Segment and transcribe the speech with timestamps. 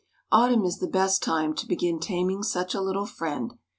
[0.31, 3.53] Autumn is the best time to begin taming such a little friend.